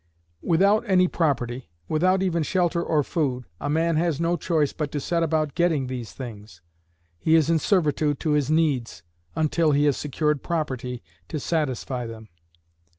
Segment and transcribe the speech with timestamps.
[0.41, 4.99] Without any property, without even shelter or food, a man has no choice but to
[4.99, 6.59] set about getting these things;
[7.19, 9.03] he is in servitude to his needs
[9.35, 12.29] until he has secured property to satisfy them.